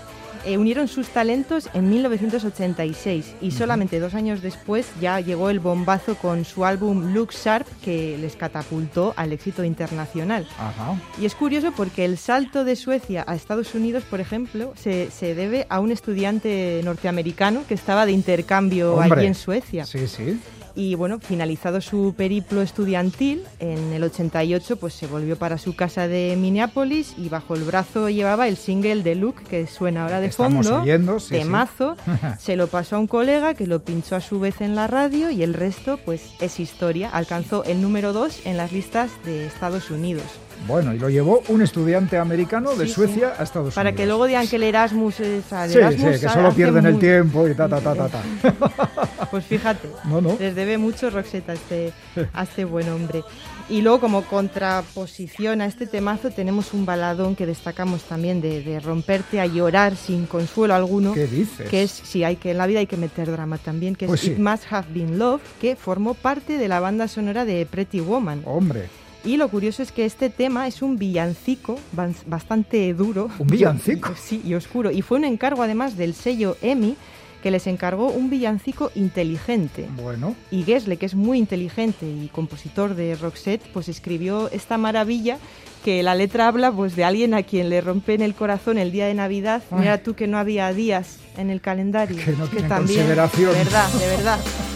Eh, 0.46 0.58
unieron 0.58 0.88
sus 0.88 1.10
talentos 1.10 1.70
en 1.74 1.90
1986 1.90 3.36
y 3.42 3.52
solamente 3.52 4.00
dos 4.00 4.14
años 4.14 4.42
después 4.42 4.88
ya 5.02 5.20
llegó 5.20 5.50
el 5.50 5.60
bombazo 5.60 6.16
con 6.16 6.46
su 6.46 6.66
álbum 6.66 7.14
Look 7.14 7.32
Sharp 7.32 7.68
que 7.84 8.18
les 8.18 8.36
catapultó 8.36 9.14
al 9.18 9.34
éxito 9.34 9.64
internacional. 9.64 10.48
Ajá. 10.60 11.00
Y 11.20 11.26
es 11.26 11.36
curioso 11.36 11.72
porque 11.76 12.06
el 12.06 12.18
salto 12.18 12.64
de 12.64 12.76
Suecia 12.76 13.24
a 13.28 13.36
Estados 13.36 13.74
Unidos, 13.74 14.04
por 14.04 14.20
ejemplo, 14.20 14.74
se, 14.76 15.10
se 15.12 15.34
debe 15.36 15.66
a 15.70 15.80
un 15.80 15.92
estudiante 15.92 16.82
norteamericano 16.84 17.64
que 17.68 17.74
estaba 17.74 18.06
de 18.06 18.12
intercambio 18.12 18.96
Hombre. 18.96 19.22
allí 19.22 19.28
en 19.28 19.36
Suecia. 19.36 19.86
Sí, 19.86 20.08
sí. 20.08 20.40
Y 20.76 20.96
bueno, 20.96 21.20
finalizado 21.20 21.80
su 21.80 22.14
periplo 22.18 22.62
estudiantil, 22.62 23.44
en 23.60 23.94
el 23.94 24.04
88 24.04 24.76
pues 24.76 24.94
se 24.94 25.08
volvió 25.08 25.38
para 25.38 25.58
su 25.58 25.76
casa 25.76 26.08
de 26.08 26.36
Minneapolis 26.38 27.16
y 27.18 27.30
bajo 27.30 27.56
el 27.56 27.64
brazo 27.64 28.10
llevaba 28.10 28.48
el 28.48 28.58
single 28.58 29.02
de 29.02 29.16
Luke 29.16 29.44
que 29.50 29.68
suena 29.68 30.04
ahora 30.04 30.20
de 30.20 30.28
Estamos 30.28 30.68
fondo, 30.68 30.82
oyendo, 30.82 31.20
sí, 31.20 31.28
sí. 31.30 31.36
temazo. 31.36 31.96
se 32.40 32.56
lo 32.58 32.68
pasó 32.68 32.98
a 32.98 33.00
un 33.00 33.08
colega 33.08 33.54
que 33.54 33.68
lo 33.68 33.84
pinchó 33.84 34.18
a 34.18 34.22
su 34.22 34.40
vez 34.40 34.60
en 34.60 34.76
la 34.76 34.88
radio 34.88 35.30
y 35.32 35.44
el 35.44 35.54
resto 35.54 35.98
pues 36.04 36.32
es 36.42 36.60
historia. 36.60 37.10
Alcanzó 37.10 37.64
el 37.64 37.82
número 37.82 38.12
2 38.12 38.46
en 38.46 38.58
las 38.58 38.72
listas 38.72 39.12
de 39.24 39.48
Estados 39.48 39.90
Unidos. 39.92 40.26
Bueno, 40.68 40.94
y 40.94 41.00
lo 41.00 41.10
llevó 41.10 41.42
un 41.50 41.62
estudiante 41.62 42.18
americano 42.18 42.76
de 42.76 42.88
Sí, 42.88 42.94
Suecia 42.94 43.34
sí. 43.36 43.36
a 43.40 43.44
Estados 43.44 43.74
Para 43.76 43.90
Unidos. 43.90 44.02
que 44.02 44.06
luego 44.08 44.26
digan 44.26 44.48
que 44.48 44.56
el 44.56 44.64
Erasmus 44.64 45.20
es 45.20 45.54
al 45.54 45.70
Sí, 45.70 45.78
Erasmus 45.78 46.16
sí, 46.16 46.22
que 46.22 46.30
solo 46.30 46.52
pierden 46.54 46.86
el 46.86 46.98
tiempo 47.00 47.48
y 47.48 47.54
ta, 47.54 47.68
ta, 47.70 47.80
ta, 47.82 47.94
ta, 47.96 48.08
ta. 48.10 48.24
Pues 49.32 49.46
fíjate, 49.46 49.90
No, 50.06 50.22
no. 50.22 50.38
les 50.40 50.56
debe 50.56 50.78
mucho 50.78 51.10
Roxette 51.10 51.50
a 51.50 51.54
este, 51.54 51.94
a 52.34 52.44
este 52.44 52.64
buen 52.66 52.88
hombre. 52.90 53.24
Y 53.68 53.82
luego 53.82 54.00
como 54.00 54.24
contraposición 54.24 55.62
a 55.62 55.66
este 55.66 55.88
temazo 55.88 56.30
tenemos 56.30 56.74
un 56.74 56.86
baladón 56.86 57.36
que 57.36 57.46
destacamos 57.46 58.04
también 58.04 58.40
de, 58.42 58.62
de 58.62 58.80
romperte 58.80 59.40
a 59.40 59.46
llorar 59.48 59.96
sin 59.96 60.26
consuelo 60.28 60.74
alguno. 60.76 61.14
¿Qué 61.14 61.28
dices? 61.28 61.70
Que 61.70 61.84
es, 61.84 61.92
si 61.92 62.24
hay 62.24 62.36
que 62.36 62.52
en 62.52 62.58
la 62.60 62.68
vida 62.68 62.80
hay 62.80 62.88
que 62.88 62.98
meter 62.98 63.30
drama 63.32 63.58
también, 63.58 63.96
que 63.96 64.06
Pues 64.08 64.22
es 64.22 64.28
sí. 64.28 64.32
It 64.34 64.40
Must 64.40 64.64
Have 64.72 64.88
Been 64.94 65.18
Love, 65.18 65.42
que 65.60 65.76
formó 65.76 66.14
parte 66.14 66.58
de 66.58 66.68
la 66.68 66.80
banda 66.80 67.08
sonora 67.08 67.44
de 67.46 67.66
Pretty 67.66 68.00
Woman. 68.02 68.44
Hombre, 68.46 68.88
Y 69.26 69.38
lo 69.38 69.50
curioso 69.50 69.82
es 69.82 69.92
que 69.92 70.06
este 70.06 70.30
tema 70.30 70.68
es 70.68 70.82
un 70.82 70.98
villancico 70.98 71.80
bastante 72.28 72.94
duro. 72.94 73.30
¿Un 73.40 73.48
villancico? 73.48 74.14
Sí, 74.22 74.42
y 74.46 74.54
oscuro. 74.54 74.92
Y 74.92 75.02
fue 75.02 75.18
un 75.18 75.26
encargo 75.26 75.64
además 75.64 75.98
del 75.98 76.14
sello 76.14 76.58
EMI 76.62 76.96
que 77.42 77.52
les 77.52 77.68
encargó 77.68 78.08
un 78.10 78.30
villancico 78.30 78.92
inteligente. 78.96 79.88
bueno. 80.02 80.36
Y 80.50 80.64
Gessle, 80.64 80.98
que 80.98 81.06
es 81.06 81.14
muy 81.14 81.38
inteligente 81.38 82.08
y 82.08 82.28
compositor 82.30 82.96
de 82.96 83.16
Roxette, 83.16 83.62
pues 83.72 83.88
escribió 83.88 84.50
esta 84.52 84.78
maravilla 84.78 85.38
que 85.84 86.02
la 86.02 86.16
letra 86.16 86.48
habla 86.48 86.72
pues 86.72 86.96
de 86.96 87.04
alguien 87.04 87.36
a 87.36 87.44
quien 87.44 87.70
le 87.70 87.82
rompen 87.82 88.24
el 88.24 88.34
corazón 88.34 88.80
el 88.80 88.92
día 88.92 89.06
de 89.06 89.14
Navidad. 89.14 89.62
Ay. 89.70 89.80
Mira 89.80 89.98
tú 90.02 90.16
que 90.16 90.26
no 90.26 90.40
había 90.40 90.74
días 90.74 91.18
en 91.38 91.52
el 91.52 91.62
calendario. 91.62 92.18
Que 92.24 92.32
no 92.32 92.48
tienen 92.48 92.70
también, 92.70 93.00
consideración. 93.02 93.54
De 93.54 93.58
verdad, 93.64 93.90
de 93.94 94.08
verdad. 94.08 94.40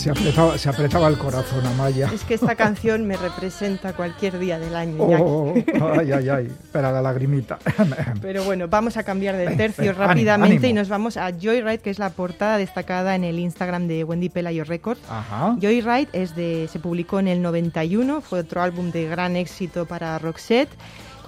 Se 0.00 0.08
apretaba, 0.08 0.56
se 0.56 0.70
apretaba 0.70 1.08
el 1.08 1.18
corazón 1.18 1.66
a 1.66 1.74
Maya. 1.74 2.08
Es 2.10 2.24
que 2.24 2.32
esta 2.32 2.54
canción 2.54 3.06
me 3.06 3.18
representa 3.18 3.92
cualquier 3.92 4.38
día 4.38 4.58
del 4.58 4.74
año. 4.74 4.96
Oh, 4.98 5.52
ay, 5.94 6.10
ay, 6.10 6.28
ay. 6.30 6.46
Espera 6.46 6.90
la 6.90 7.02
lagrimita. 7.02 7.58
Pero 8.22 8.42
bueno, 8.44 8.66
vamos 8.66 8.96
a 8.96 9.02
cambiar 9.02 9.36
de 9.36 9.54
tercio 9.56 9.92
rápidamente 9.92 10.54
ánimo, 10.54 10.70
y 10.70 10.72
nos 10.72 10.88
vamos 10.88 11.18
a 11.18 11.30
Joyride, 11.32 11.80
que 11.80 11.90
es 11.90 11.98
la 11.98 12.08
portada 12.08 12.56
destacada 12.56 13.14
en 13.14 13.24
el 13.24 13.38
Instagram 13.38 13.88
de 13.88 14.02
Wendy 14.04 14.30
Pelayo 14.30 14.64
Records. 14.64 15.02
Ajá. 15.10 15.54
Joyride 15.60 16.08
es 16.14 16.34
de, 16.34 16.66
se 16.72 16.78
publicó 16.78 17.20
en 17.20 17.28
el 17.28 17.42
91, 17.42 18.22
fue 18.22 18.38
otro 18.38 18.62
álbum 18.62 18.92
de 18.92 19.04
gran 19.06 19.36
éxito 19.36 19.84
para 19.84 20.18
Roxette, 20.18 20.70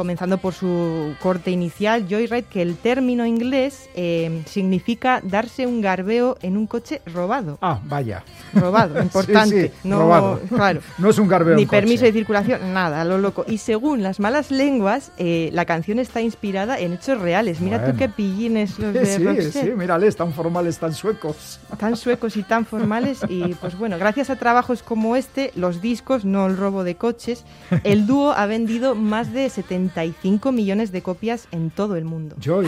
comenzando 0.02 0.38
por 0.38 0.52
su 0.52 1.14
corte 1.23 1.52
inicial, 1.52 2.06
Joyride, 2.11 2.42
que 2.42 2.61
el 2.61 2.75
término 2.76 3.25
inglés 3.25 3.88
eh, 3.94 4.42
significa 4.47 5.21
darse 5.23 5.64
un 5.64 5.80
garbeo 5.80 6.37
en 6.42 6.56
un 6.56 6.66
coche 6.66 7.00
robado. 7.06 7.56
Ah, 7.62 7.78
vaya. 7.85 8.25
Robado, 8.52 9.00
importante. 9.09 9.68
Sí, 9.68 9.73
sí, 9.82 9.88
no, 9.88 10.00
robado. 10.00 10.40
Claro. 10.49 10.80
No 10.99 11.11
es 11.11 11.18
un 11.18 11.28
garbeo. 11.28 11.54
Ni 11.54 11.66
coche. 11.66 11.76
permiso 11.80 12.04
de 12.04 12.12
circulación, 12.12 12.75
nada, 12.75 13.04
lo 13.04 13.16
loco. 13.18 13.44
Y 13.47 13.59
según 13.59 14.02
las 14.02 14.18
malas 14.18 14.50
lenguas, 14.50 15.12
eh, 15.18 15.50
la 15.52 15.66
canción 15.66 16.00
está 16.00 16.21
inspirada 16.21 16.80
en 16.80 16.94
hechos 16.94 17.21
reales. 17.21 17.61
Mira 17.61 17.78
Bueno. 17.78 17.92
tú 17.92 17.99
qué 18.00 18.09
pillines 18.09 18.76
los 18.80 18.92
de 18.92 19.06
Sí, 19.06 19.23
Roxette. 19.25 19.52
sí, 19.66 19.71
mírales, 19.76 20.16
tan 20.16 20.32
formales, 20.32 20.78
tan 20.78 20.92
suecos. 20.94 21.61
tan 21.78 21.97
suecos 21.97 22.37
y 22.37 22.42
tan 22.42 22.66
formales 22.66 23.21
y 23.28 23.54
pues 23.54 23.78
bueno, 23.78 23.99
gracias 23.99 24.30
a 24.30 24.37
trabajos 24.37 24.82
como 24.82 25.14
este, 25.14 25.52
los 25.54 25.80
discos, 25.80 26.25
no 26.25 26.47
el 26.49 26.56
robo 26.56 26.82
de 26.82 26.97
coches, 26.97 27.44
el 27.85 28.09
dúo 28.09 28.32
ha 28.32 28.47
vendido 28.47 28.97
más 28.97 29.32
de 29.32 29.49
75 29.92 30.52
millones 30.52 30.92
de 30.92 31.02
copias 31.02 31.49
en 31.52 31.70
todo 31.70 31.96
el 31.96 32.04
mundo. 32.04 32.37
Joy 32.40 32.66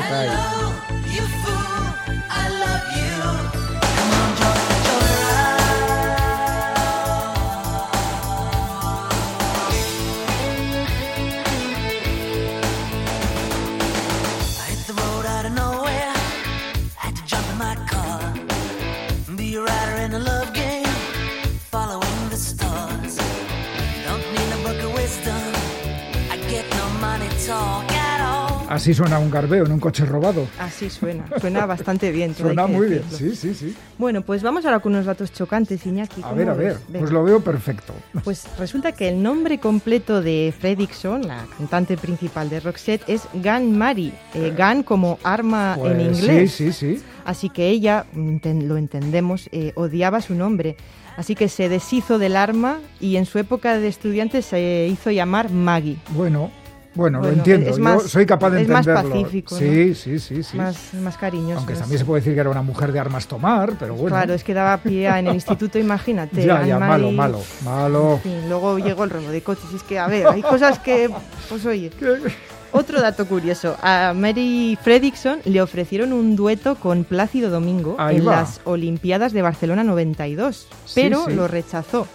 Así 28.68 28.92
suena 28.92 29.21
un 29.21 29.30
garbeo 29.30 29.66
en 29.66 29.73
un 29.73 29.78
coche 29.78 30.04
robado. 30.04 30.49
Así 30.59 30.90
suena, 30.90 31.25
suena 31.40 31.64
bastante 31.64 32.11
bien. 32.11 32.35
Suena 32.35 32.66
muy 32.66 32.88
bien, 32.88 33.02
sí, 33.09 33.37
sí, 33.37 33.54
sí. 33.54 33.76
Bueno, 33.99 34.23
pues 34.23 34.42
vamos 34.42 34.64
ahora 34.64 34.80
con 34.80 34.92
unos 34.94 35.06
datos 35.06 35.33
chocantes, 35.33 35.87
Iñaki. 35.87 36.23
A 36.23 36.25
¿cómo 36.25 36.35
ver, 36.37 36.49
a 36.49 36.54
ves? 36.54 36.66
ver, 36.66 36.76
Venga. 36.88 36.99
pues 37.00 37.11
lo 37.12 37.23
veo 37.23 37.40
perfecto. 37.40 37.92
Pues 38.25 38.47
resulta 38.59 38.90
que 38.90 39.09
el 39.11 39.23
nombre 39.23 39.61
completo 39.61 40.21
de 40.23 40.52
Fredrickson, 40.59 41.28
la 41.28 41.44
cantante 41.56 41.97
principal 41.97 42.50
de 42.50 42.59
Roxette, 42.61 43.04
es 43.06 43.28
Gan 43.35 43.76
Mari. 43.78 44.12
Eh, 44.35 44.52
Gan 44.56 44.83
como 44.83 45.21
arma 45.23 45.75
en 45.76 45.80
Pues 45.80 46.18
inglés. 46.18 46.52
Sí, 46.52 46.73
sí, 46.73 46.97
sí. 46.97 47.02
Así 47.25 47.50
que 47.50 47.68
ella, 47.68 48.06
lo 48.14 48.76
entendemos, 48.76 49.49
eh, 49.52 49.71
odiaba 49.76 50.21
su 50.21 50.35
nombre. 50.35 50.76
Así 51.16 51.37
que 51.37 51.49
se 51.49 51.68
deshizo 51.68 52.18
del 52.18 52.35
arma 52.35 52.78
y 52.99 53.16
en 53.18 53.26
su 53.26 53.38
época 53.38 53.78
de 53.78 53.87
estudiante 53.87 54.42
se 54.42 54.88
hizo 54.90 55.12
llamar 55.12 55.50
Maggie. 55.50 55.97
Bueno, 56.09 56.50
bueno, 56.95 57.19
lo 57.19 57.25
Bueno, 57.25 57.39
entiendo. 57.39 57.71
es 57.71 57.77
Yo 57.77 57.83
más- 57.83 58.03
soy 58.05 58.27
capaz 58.27 58.51
de 58.51 58.63
es 58.63 58.69
más 58.69 58.87
entenderlo. 58.87 59.11
pacífico, 59.23 59.57
Sí, 59.57 59.95
sí, 59.95 60.19
sí, 60.19 60.43
sí. 60.43 60.57
Más, 60.57 60.95
más 60.95 61.17
cariñoso. 61.17 61.59
Aunque 61.59 61.75
no 61.75 61.81
también 61.81 61.99
se 61.99 62.05
puede 62.05 62.21
decir 62.21 62.35
que 62.35 62.41
era 62.41 62.51
una 62.51 62.63
mujer 62.63 62.93
de 62.93 62.99
armas 63.01 63.27
tomar, 63.27 63.73
pero 63.79 63.95
bueno. 63.95 64.17
Claro, 64.17 64.35
es 64.35 64.45
que 64.45 64.55
daba 64.55 64.77
pie 64.79 65.09
a- 65.09 65.19
en 65.19 65.27
el 65.29 65.35
instituto, 65.35 65.79
imagínate. 65.79 66.45
ya, 66.45 66.65
ya, 66.65 66.79
malo, 66.79 67.09
Anne-Marie- 67.09 67.17
malo, 67.17 67.41
malo. 67.65 68.13
En 68.15 68.21
fin, 68.21 68.49
luego 68.49 68.79
llegó 68.79 69.05
el 69.05 69.11
robo 69.11 69.29
de 69.29 69.43
coches. 69.43 69.65
y 69.73 69.77
Es 69.77 69.83
que, 69.83 69.99
a 69.99 70.07
ver, 70.07 70.27
hay 70.27 70.43
cosas 70.43 70.79
que. 70.79 71.11
Pues 71.49 71.65
oye. 71.67 71.91
Otro 72.77 73.01
dato 73.01 73.27
curioso. 73.27 73.77
A 73.83 74.13
Mary 74.17 74.77
Fredrickson 74.83 75.39
le 75.45 75.63
ofrecieron 75.63 76.13
un 76.13 76.35
dueto 76.35 76.75
con 76.75 77.05
Plácido 77.05 77.49
Domingo 77.49 77.95
Ahí 78.01 78.17
en 78.17 78.27
va. 78.27 78.33
las 78.41 78.61
Olimpiadas 78.65 79.33
de 79.33 79.43
Barcelona 79.43 79.85
92, 79.85 80.67
Sí, 80.85 81.01
pero 81.03 81.27
sí. 81.27 81.35
lo 81.35 81.47
rechazó. 81.47 82.09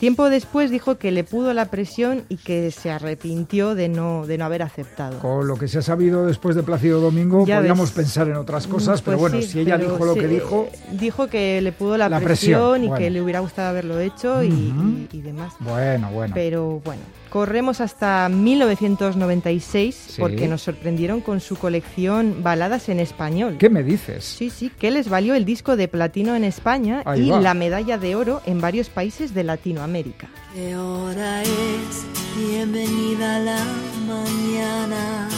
Tiempo 0.00 0.30
después 0.30 0.70
dijo 0.70 0.96
que 0.96 1.10
le 1.12 1.24
pudo 1.24 1.52
la 1.52 1.66
presión 1.66 2.24
y 2.30 2.38
que 2.38 2.70
se 2.70 2.90
arrepintió 2.90 3.74
de 3.74 3.88
no, 3.90 4.26
de 4.26 4.38
no 4.38 4.46
haber 4.46 4.62
aceptado. 4.62 5.18
Con 5.18 5.46
lo 5.46 5.56
que 5.56 5.68
se 5.68 5.78
ha 5.78 5.82
sabido 5.82 6.26
después 6.26 6.56
de 6.56 6.62
Plácido 6.62 7.00
Domingo, 7.00 7.44
Ya 7.46 7.56
podríamos 7.56 7.90
ves. 7.90 7.96
pensar 7.96 8.26
en 8.28 8.36
otras 8.36 8.66
cosas, 8.66 9.02
pero 9.02 9.18
Pues 9.18 9.30
bueno, 9.32 9.44
sí, 9.46 9.52
si 9.52 9.60
ella 9.60 9.76
pero 9.76 9.92
dijo 9.92 10.04
lo 10.06 10.14
que 10.14 10.26
dijo, 10.26 10.68
Dijo 10.92 11.26
que 11.28 11.60
le 11.60 11.72
pudo 11.72 11.98
la, 11.98 12.08
La 12.08 12.18
presión, 12.18 12.60
presión, 12.80 12.84
y 12.84 12.88
bueno. 12.88 12.98
que 12.98 13.10
le 13.10 13.20
hubiera 13.22 13.40
gustado 13.40 13.68
haberlo 13.68 14.00
hecho 14.00 14.42
y- 14.42 14.48
Ujú. 14.48 15.06
y, 15.12 15.18
y 15.18 15.20
demás. 15.20 15.52
bueno, 15.60 16.08
bueno. 16.10 16.32
Pero 16.34 16.80
bueno, 16.82 17.02
corremos 17.28 17.82
hasta 17.82 18.28
1996 18.30 19.94
Sí. 19.94 20.20
porque 20.20 20.48
nos 20.48 20.62
sorprendieron 20.62 21.20
con 21.20 21.40
su 21.40 21.56
colección 21.56 22.42
Baladas 22.42 22.88
en 22.88 23.00
Español. 23.00 23.56
¿Qué 23.58 23.68
me 23.68 23.82
dices? 23.82 24.24
Sí, 24.24 24.48
sí, 24.50 24.70
que 24.78 24.90
les 24.90 25.08
valió 25.10 25.34
el 25.34 25.44
disco 25.44 25.76
de 25.76 25.88
platino 25.88 26.34
en 26.34 26.44
España 26.44 27.02
Ahí 27.04 27.28
y 27.28 27.30
va. 27.30 27.40
la 27.40 27.52
medalla 27.54 27.98
de 27.98 28.16
oro 28.16 28.40
en 28.46 28.62
varios 28.62 28.88
países 28.88 29.34
de 29.34 29.44
Latinoamérica. 29.44 29.89
¿Qué 29.92 30.76
hora 30.76 31.42
es? 31.42 32.06
Bienvenida 32.36 33.36
a 33.36 33.38
la 33.40 33.64
mañana, 34.06 35.28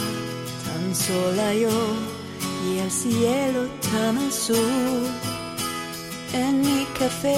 tan 0.63 0.93
sola 0.93 1.55
yo 1.55 1.71
y 2.67 2.77
el 2.77 2.91
cielo 2.91 3.67
tan 3.91 4.15
azul. 4.19 5.07
En 6.33 6.61
mi 6.61 6.85
café, 6.99 7.35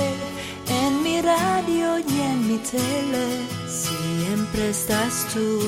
en 0.68 1.04
mi 1.04 1.22
radio 1.22 2.00
y 2.00 2.20
en 2.20 2.48
mi 2.50 2.58
tele, 2.58 3.26
siempre 3.66 4.72
estás 4.72 5.26
tú. 5.34 5.62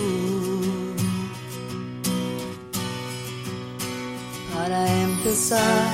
Para 4.54 4.86
empezar, 5.02 5.94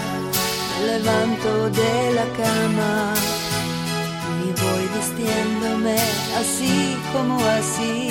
me 0.80 0.98
levanto 0.98 1.70
de 1.70 2.14
la 2.16 2.26
cama 2.42 3.14
voy 4.64 4.88
vistiéndome 4.96 5.96
así 6.40 6.96
como 7.14 7.40
así. 7.46 8.10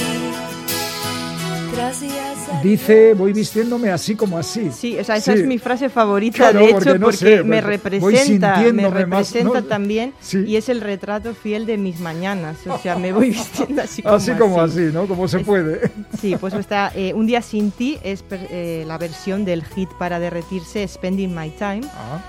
Gracias 1.74 2.48
a 2.52 2.60
Dice, 2.62 3.14
voy 3.14 3.32
vistiéndome 3.32 3.90
así 3.90 4.14
como 4.14 4.36
así. 4.38 4.70
Sí, 4.70 4.98
o 4.98 5.04
sea, 5.04 5.16
esa 5.16 5.32
Sí. 5.32 5.40
es 5.40 5.46
mi 5.46 5.58
frase 5.58 5.88
favorita, 5.88 6.36
Claro, 6.36 6.58
de 6.60 6.64
hecho, 6.66 6.74
porque 6.74 6.98
no 6.98 7.06
porque 7.06 7.16
sé, 7.16 7.42
me 7.42 7.60
representa, 7.62 8.06
me 8.10 8.24
sintiéndome 8.24 8.82
más, 8.82 8.92
representa 9.32 9.60
¿no? 9.62 9.66
también 9.66 10.12
Sí. 10.20 10.44
y 10.46 10.56
es 10.56 10.68
el 10.68 10.80
retrato 10.82 11.34
fiel 11.34 11.64
de 11.64 11.78
mis 11.78 11.98
mañanas. 11.98 12.58
O 12.68 12.78
sea, 12.78 12.96
me 12.96 13.12
voy 13.12 13.30
vistiendo 13.30 13.82
así 13.82 14.02
como 14.02 14.14
Así 14.14 14.32
como 14.32 14.60
así, 14.60 14.90
¿no? 14.92 15.06
Como 15.06 15.26
se 15.28 15.38
Es- 15.40 15.46
puede. 15.46 15.90
Sí, 16.20 16.36
pues 16.38 16.52
está 16.54 16.92
eh, 16.94 17.14
Un 17.14 17.26
día 17.26 17.40
sin 17.40 17.70
ti 17.70 17.98
es 18.04 18.22
per- 18.22 18.48
eh, 18.50 18.84
la 18.86 18.98
versión 18.98 19.44
del 19.46 19.64
hit 19.64 19.88
para 19.98 20.20
derretirse 20.20 20.86
Spending 20.86 21.34
My 21.34 21.50
Time 21.50 21.80
Ah, 21.94 22.20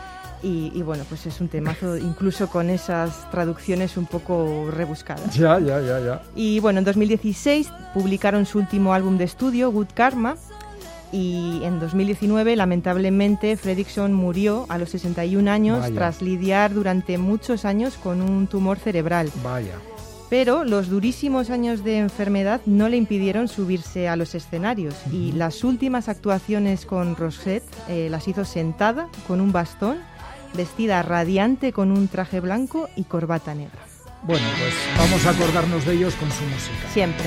y, 0.44 0.72
y 0.76 0.82
bueno, 0.82 1.04
pues 1.08 1.26
es 1.26 1.40
un 1.42 1.48
temazo 1.48 1.98
incluso 1.98 2.48
con 2.50 2.70
esas 2.70 3.30
traducciones 3.32 3.98
un 3.98 4.06
poco 4.06 4.70
rebuscadas. 4.70 5.34
ya, 5.34 5.60
ya, 5.60 5.82
ya, 5.82 6.00
ya. 6.00 6.22
Y 6.36 6.60
bueno, 6.60 6.80
en 6.80 6.86
2016 6.86 7.70
publicaron 7.94 8.46
su 8.46 8.60
último 8.60 8.94
álbum 8.94 9.18
de 9.18 9.24
estudio, 9.24 9.72
Good 9.72 9.88
Karma, 9.94 10.36
y 11.12 11.62
en 11.64 11.80
2019 11.80 12.56
lamentablemente 12.56 13.56
Fredrickson 13.56 14.14
murió 14.14 14.66
a 14.68 14.80
los 14.80 14.90
61 14.90 15.50
años 15.50 15.80
Vaya. 15.80 15.96
tras 15.96 16.22
lidiar 16.22 16.74
durante 16.74 17.18
muchos 17.20 17.66
años 17.66 17.98
con 18.02 18.22
un 18.22 18.48
tumor 18.48 18.80
cerebral. 18.80 19.32
Vaya. 19.44 19.76
Pero 20.30 20.64
los 20.64 20.90
durísimos 20.90 21.52
años 21.52 21.84
de 21.84 22.00
enfermedad 22.00 22.62
no 22.66 22.90
le 22.90 22.98
impidieron 22.98 23.48
subirse 23.48 24.08
a 24.08 24.16
los 24.16 24.34
escenarios 24.34 24.96
y 25.12 25.32
las 25.34 25.64
últimas 25.64 26.10
actuaciones 26.10 26.88
con 26.88 27.16
Rosette 27.16 27.64
eh, 27.88 28.08
las 28.10 28.28
hizo 28.28 28.44
sentada 28.44 29.08
con 29.28 29.40
un 29.40 29.52
bastón, 29.52 29.98
vestida 30.54 31.02
radiante 31.02 31.74
con 31.74 31.92
un 31.92 32.08
traje 32.08 32.40
blanco 32.40 32.90
y 32.96 33.04
corbata 33.04 33.54
negra. 33.54 33.80
Bueno, 34.24 34.46
pues 34.58 34.74
vamos 34.98 35.26
a 35.26 35.32
acordarnos 35.32 35.86
de 35.86 35.94
ellos 35.94 36.16
con 36.16 36.32
su 36.32 36.44
música. 36.44 36.90
Siempre. 36.92 37.26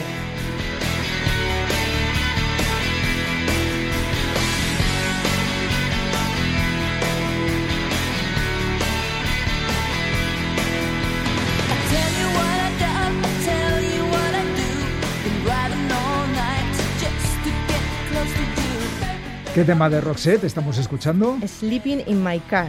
¿Qué 19.57 19.65
tema 19.65 19.89
de 19.89 20.03
Roxette 20.03 20.45
estamos 20.45 20.77
escuchando? 20.77 21.39
Sleeping 21.47 22.03
in 22.09 22.23
my 22.23 22.39
car, 22.41 22.69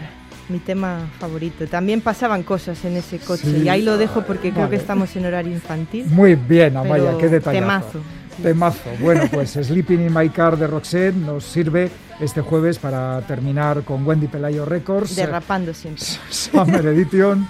mi 0.50 0.60
tema 0.60 1.10
favorito. 1.20 1.66
También 1.68 2.02
pasaban 2.02 2.44
cosas 2.44 2.84
en 2.86 2.98
ese 2.98 3.20
coche 3.20 3.44
Sí. 3.44 3.64
y 3.66 3.70
ahí 3.70 3.82
lo 3.82 3.98
dejo 3.98 4.22
porque 4.22 4.52
creo 4.52 4.70
que 4.70 4.76
estamos 4.78 5.16
en 5.16 5.26
horario 5.26 5.52
infantil. 5.52 6.06
Muy 6.10 6.36
bien, 6.36 6.78
Amaya, 6.78 7.18
qué 7.18 7.28
detallazo. 7.30 7.60
temazo. 7.62 8.00
Temazo. 8.42 8.90
Bueno, 9.00 9.24
pues 9.32 9.52
Sleeping 9.52 10.02
in 10.02 10.14
My 10.14 10.30
Car 10.30 10.58
de 10.58 10.68
Roxette 10.68 11.16
nos 11.16 11.44
sirve 11.44 11.90
este 12.20 12.42
jueves 12.42 12.78
para 12.78 13.20
terminar 13.22 13.82
con 13.84 14.06
Wendy 14.06 14.28
Pelayo 14.28 14.64
Records. 14.66 15.16
Derrapando 15.16 15.74
siempre. 15.74 16.04
Summer 16.30 16.86
Edition. 16.86 17.48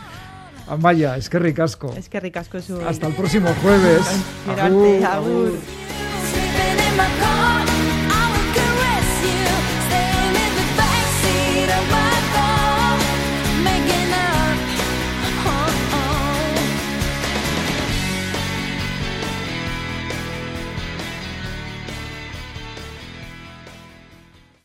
Amaya, 0.70 1.16
es 1.18 1.30
que 1.30 1.40
ricasco. 1.40 1.94
Es 1.96 2.10
que 2.10 2.20
ricasco 2.20 2.60
su... 2.62 2.82
Hasta 2.82 3.08
el 3.08 3.14
próximo 3.14 3.50
jueves. 3.62 4.02
Arte, 4.50 5.06
agur. 5.06 5.52